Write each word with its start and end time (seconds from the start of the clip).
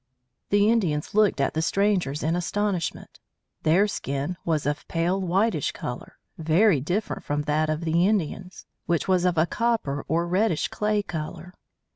The 0.49 0.67
Indians 0.67 1.13
looked 1.13 1.39
at 1.39 1.53
the 1.53 1.61
strangers 1.61 2.23
in 2.23 2.35
astonishment. 2.35 3.19
Their 3.61 3.87
skin 3.87 4.35
was 4.43 4.65
of 4.65 4.81
a 4.81 4.85
pale, 4.91 5.21
whitish 5.21 5.73
color, 5.73 6.17
very 6.39 6.81
different 6.81 7.23
from 7.23 7.43
that 7.43 7.69
of 7.69 7.81
the 7.81 8.07
Indians, 8.07 8.65
which 8.87 9.07
was 9.07 9.25
of 9.25 9.37
a 9.37 9.45
copper 9.45 10.03
or 10.07 10.27
reddish 10.27 10.69
clay 10.69 11.03
color. 11.03 11.53